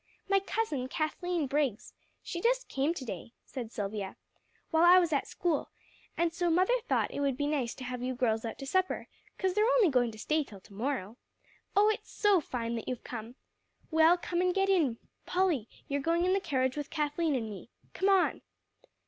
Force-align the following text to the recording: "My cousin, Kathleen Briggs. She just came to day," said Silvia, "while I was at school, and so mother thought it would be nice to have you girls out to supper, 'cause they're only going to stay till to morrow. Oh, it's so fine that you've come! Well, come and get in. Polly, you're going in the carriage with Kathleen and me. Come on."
"My 0.27 0.39
cousin, 0.39 0.87
Kathleen 0.87 1.45
Briggs. 1.45 1.93
She 2.23 2.41
just 2.41 2.67
came 2.67 2.91
to 2.95 3.05
day," 3.05 3.33
said 3.45 3.71
Silvia, 3.71 4.17
"while 4.71 4.83
I 4.83 4.97
was 4.97 5.13
at 5.13 5.27
school, 5.27 5.69
and 6.17 6.33
so 6.33 6.49
mother 6.49 6.73
thought 6.87 7.11
it 7.11 7.19
would 7.19 7.37
be 7.37 7.45
nice 7.45 7.75
to 7.75 7.83
have 7.83 8.01
you 8.01 8.15
girls 8.15 8.43
out 8.43 8.57
to 8.57 8.65
supper, 8.65 9.07
'cause 9.37 9.53
they're 9.53 9.63
only 9.63 9.89
going 9.89 10.09
to 10.11 10.17
stay 10.17 10.43
till 10.43 10.59
to 10.61 10.73
morrow. 10.73 11.17
Oh, 11.75 11.87
it's 11.89 12.09
so 12.11 12.41
fine 12.41 12.73
that 12.77 12.87
you've 12.87 13.03
come! 13.03 13.35
Well, 13.91 14.17
come 14.17 14.41
and 14.41 14.55
get 14.55 14.69
in. 14.69 14.97
Polly, 15.27 15.69
you're 15.87 16.01
going 16.01 16.25
in 16.25 16.33
the 16.33 16.39
carriage 16.39 16.75
with 16.75 16.89
Kathleen 16.89 17.35
and 17.35 17.47
me. 17.47 17.69
Come 17.93 18.09
on." 18.09 18.41